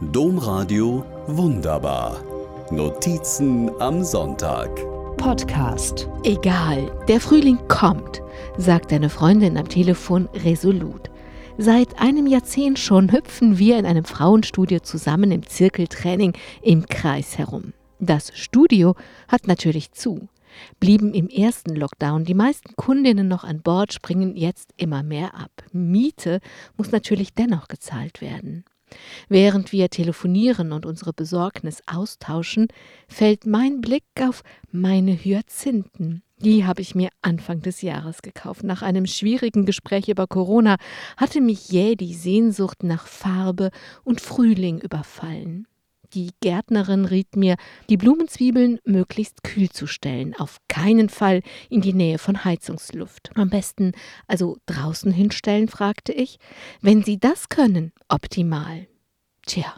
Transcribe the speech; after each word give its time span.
Domradio 0.00 1.04
Wunderbar. 1.26 2.22
Notizen 2.70 3.68
am 3.80 4.04
Sonntag. 4.04 4.70
Podcast. 5.16 6.08
Egal, 6.22 6.96
der 7.08 7.20
Frühling 7.20 7.58
kommt, 7.66 8.22
sagt 8.56 8.92
deine 8.92 9.10
Freundin 9.10 9.58
am 9.58 9.68
Telefon 9.68 10.28
resolut. 10.44 11.10
Seit 11.56 12.00
einem 12.00 12.28
Jahrzehnt 12.28 12.78
schon 12.78 13.10
hüpfen 13.10 13.58
wir 13.58 13.76
in 13.76 13.86
einem 13.86 14.04
Frauenstudio 14.04 14.78
zusammen 14.78 15.32
im 15.32 15.44
Zirkeltraining 15.44 16.32
im 16.62 16.86
Kreis 16.86 17.36
herum. 17.36 17.72
Das 17.98 18.30
Studio 18.36 18.94
hat 19.26 19.48
natürlich 19.48 19.90
zu. 19.90 20.28
Blieben 20.78 21.12
im 21.12 21.28
ersten 21.28 21.74
Lockdown 21.74 22.24
die 22.24 22.34
meisten 22.34 22.76
Kundinnen 22.76 23.26
noch 23.26 23.42
an 23.42 23.62
Bord, 23.62 23.92
springen 23.92 24.36
jetzt 24.36 24.72
immer 24.76 25.02
mehr 25.02 25.34
ab. 25.34 25.50
Miete 25.72 26.38
muss 26.76 26.92
natürlich 26.92 27.34
dennoch 27.34 27.66
gezahlt 27.66 28.20
werden. 28.20 28.64
Während 29.28 29.72
wir 29.72 29.88
telefonieren 29.90 30.72
und 30.72 30.86
unsere 30.86 31.12
Besorgnis 31.12 31.82
austauschen, 31.86 32.68
fällt 33.08 33.46
mein 33.46 33.80
Blick 33.80 34.04
auf 34.20 34.42
meine 34.70 35.12
Hyazinthen. 35.12 36.22
Die 36.40 36.64
habe 36.64 36.82
ich 36.82 36.94
mir 36.94 37.08
Anfang 37.20 37.62
des 37.62 37.82
Jahres 37.82 38.22
gekauft. 38.22 38.62
Nach 38.62 38.82
einem 38.82 39.06
schwierigen 39.06 39.66
Gespräch 39.66 40.08
über 40.08 40.28
Corona 40.28 40.76
hatte 41.16 41.40
mich 41.40 41.70
jäh 41.70 41.96
die 41.96 42.14
Sehnsucht 42.14 42.84
nach 42.84 43.08
Farbe 43.08 43.70
und 44.04 44.20
Frühling 44.20 44.78
überfallen. 44.78 45.66
Die 46.14 46.30
Gärtnerin 46.40 47.04
riet 47.04 47.36
mir, 47.36 47.56
die 47.90 47.98
Blumenzwiebeln 47.98 48.78
möglichst 48.84 49.42
kühl 49.42 49.68
zu 49.68 49.86
stellen, 49.86 50.34
auf 50.34 50.56
keinen 50.66 51.10
Fall 51.10 51.42
in 51.68 51.82
die 51.82 51.92
Nähe 51.92 52.18
von 52.18 52.44
Heizungsluft. 52.44 53.30
Am 53.34 53.50
besten 53.50 53.92
also 54.26 54.56
draußen 54.66 55.12
hinstellen, 55.12 55.68
fragte 55.68 56.12
ich. 56.12 56.38
Wenn 56.80 57.02
Sie 57.02 57.18
das 57.18 57.50
können, 57.50 57.92
optimal. 58.08 58.86
Tja, 59.44 59.74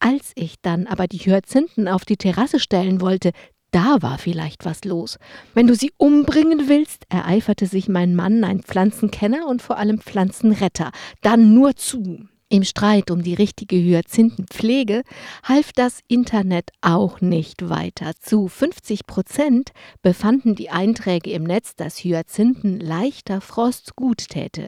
als 0.00 0.32
ich 0.34 0.56
dann 0.60 0.86
aber 0.88 1.06
die 1.06 1.18
Hyazinthen 1.18 1.86
auf 1.86 2.04
die 2.04 2.16
Terrasse 2.16 2.58
stellen 2.58 3.00
wollte, 3.00 3.30
da 3.70 3.98
war 4.00 4.18
vielleicht 4.18 4.64
was 4.64 4.84
los. 4.84 5.18
Wenn 5.54 5.68
du 5.68 5.76
sie 5.76 5.92
umbringen 5.96 6.68
willst, 6.68 7.04
ereiferte 7.08 7.66
sich 7.66 7.88
mein 7.88 8.16
Mann, 8.16 8.42
ein 8.42 8.62
Pflanzenkenner 8.62 9.46
und 9.46 9.62
vor 9.62 9.78
allem 9.78 10.00
Pflanzenretter, 10.00 10.90
dann 11.22 11.54
nur 11.54 11.76
zu. 11.76 12.26
Im 12.52 12.64
Streit 12.64 13.12
um 13.12 13.22
die 13.22 13.34
richtige 13.34 13.76
Hyazinthenpflege 13.76 15.04
half 15.44 15.72
das 15.72 16.00
Internet 16.08 16.72
auch 16.80 17.20
nicht 17.20 17.68
weiter. 17.68 18.10
Zu 18.18 18.48
50 18.48 19.06
Prozent 19.06 19.70
befanden 20.02 20.56
die 20.56 20.68
Einträge 20.68 21.30
im 21.30 21.44
Netz, 21.44 21.76
dass 21.76 22.02
Hyazinthen 22.02 22.80
leichter 22.80 23.40
Frost 23.40 23.94
gut 23.94 24.30
täte. 24.30 24.66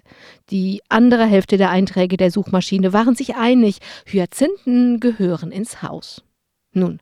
Die 0.48 0.80
andere 0.88 1.26
Hälfte 1.26 1.56
der 1.56 1.70
Einträge 1.70 2.16
der 2.16 2.30
Suchmaschine 2.30 2.92
waren 2.92 3.16
sich 3.16 3.34
einig, 3.34 3.78
Hyazinthen 4.06 5.00
gehören 5.00 5.50
ins 5.50 5.82
Haus. 5.82 6.22
Nun, 6.72 7.00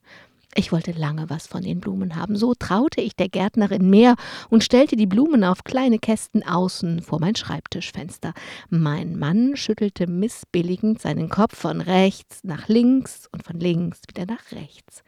ich 0.54 0.72
wollte 0.72 0.92
lange 0.92 1.30
was 1.30 1.46
von 1.46 1.62
den 1.62 1.80
Blumen 1.80 2.16
haben, 2.16 2.36
so 2.36 2.54
traute 2.54 3.00
ich 3.00 3.14
der 3.14 3.28
Gärtnerin 3.28 3.88
mehr 3.88 4.16
und 4.48 4.64
stellte 4.64 4.96
die 4.96 5.06
Blumen 5.06 5.44
auf 5.44 5.62
kleine 5.64 5.98
Kästen 5.98 6.42
außen 6.42 7.02
vor 7.02 7.20
mein 7.20 7.36
Schreibtischfenster. 7.36 8.34
Mein 8.68 9.16
Mann 9.16 9.56
schüttelte 9.56 10.06
missbilligend 10.06 11.00
seinen 11.00 11.28
Kopf 11.28 11.56
von 11.56 11.80
rechts 11.80 12.42
nach 12.42 12.68
links 12.68 13.28
und 13.32 13.44
von 13.44 13.60
links 13.60 14.00
wieder 14.08 14.26
nach 14.26 14.52
rechts. 14.52 15.04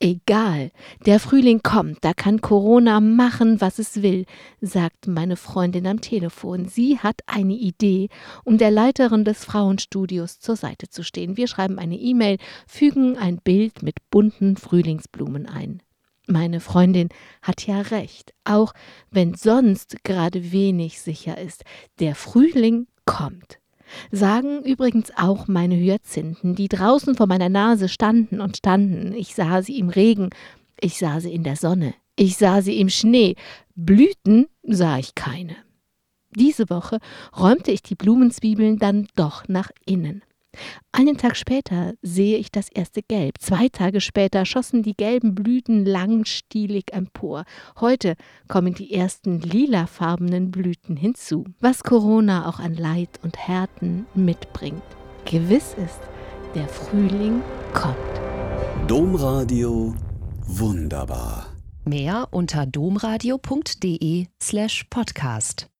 Egal, 0.00 0.70
der 1.06 1.18
Frühling 1.18 1.62
kommt, 1.64 2.04
da 2.04 2.14
kann 2.14 2.40
Corona 2.40 3.00
machen, 3.00 3.60
was 3.60 3.80
es 3.80 4.00
will, 4.00 4.26
sagt 4.60 5.08
meine 5.08 5.36
Freundin 5.36 5.88
am 5.88 6.00
Telefon. 6.00 6.66
Sie 6.66 7.00
hat 7.00 7.22
eine 7.26 7.54
Idee, 7.54 8.08
um 8.44 8.58
der 8.58 8.70
Leiterin 8.70 9.24
des 9.24 9.44
Frauenstudios 9.44 10.38
zur 10.38 10.54
Seite 10.54 10.88
zu 10.88 11.02
stehen. 11.02 11.36
Wir 11.36 11.48
schreiben 11.48 11.80
eine 11.80 11.96
E-Mail, 11.96 12.38
fügen 12.68 13.18
ein 13.18 13.38
Bild 13.38 13.82
mit 13.82 13.96
bunten 14.10 14.56
Frühlingsblumen 14.56 15.46
ein. 15.46 15.82
Meine 16.28 16.60
Freundin 16.60 17.08
hat 17.42 17.66
ja 17.66 17.80
recht, 17.80 18.34
auch 18.44 18.74
wenn 19.10 19.34
sonst 19.34 20.04
gerade 20.04 20.52
wenig 20.52 21.00
sicher 21.00 21.38
ist. 21.38 21.64
Der 21.98 22.14
Frühling 22.14 22.86
kommt 23.04 23.58
sagen 24.10 24.62
übrigens 24.64 25.10
auch 25.16 25.48
meine 25.48 25.76
Hyazinthen, 25.76 26.54
die 26.54 26.68
draußen 26.68 27.14
vor 27.14 27.26
meiner 27.26 27.48
Nase 27.48 27.88
standen 27.88 28.40
und 28.40 28.56
standen. 28.56 29.12
Ich 29.14 29.34
sah 29.34 29.62
sie 29.62 29.78
im 29.78 29.88
Regen, 29.88 30.30
ich 30.80 30.98
sah 30.98 31.20
sie 31.20 31.32
in 31.32 31.44
der 31.44 31.56
Sonne, 31.56 31.94
ich 32.16 32.36
sah 32.36 32.62
sie 32.62 32.80
im 32.80 32.88
Schnee. 32.88 33.34
Blüten 33.74 34.46
sah 34.62 34.98
ich 34.98 35.14
keine. 35.14 35.56
Diese 36.30 36.68
Woche 36.68 36.98
räumte 37.38 37.70
ich 37.70 37.82
die 37.82 37.94
Blumenzwiebeln 37.94 38.78
dann 38.78 39.08
doch 39.16 39.48
nach 39.48 39.70
innen. 39.86 40.22
Einen 40.92 41.16
Tag 41.16 41.36
später 41.36 41.94
sehe 42.02 42.38
ich 42.38 42.50
das 42.50 42.68
erste 42.68 43.02
Gelb. 43.02 43.34
Zwei 43.40 43.68
Tage 43.68 44.00
später 44.00 44.44
schossen 44.44 44.82
die 44.82 44.94
gelben 44.94 45.34
Blüten 45.34 45.84
langstielig 45.84 46.92
empor. 46.92 47.44
Heute 47.80 48.14
kommen 48.48 48.74
die 48.74 48.92
ersten 48.92 49.40
lilafarbenen 49.40 50.50
Blüten 50.50 50.96
hinzu. 50.96 51.44
Was 51.60 51.82
Corona 51.82 52.48
auch 52.48 52.58
an 52.58 52.74
Leid 52.74 53.20
und 53.22 53.36
Härten 53.36 54.06
mitbringt. 54.14 54.82
Gewiss 55.24 55.74
ist, 55.74 56.00
der 56.54 56.68
Frühling 56.68 57.42
kommt. 57.74 57.96
Domradio 58.88 59.94
wunderbar. 60.46 61.46
Mehr 61.84 62.28
unter 62.30 62.66
domradio.de 62.66 64.26
slash 64.42 64.84
podcast. 64.90 65.68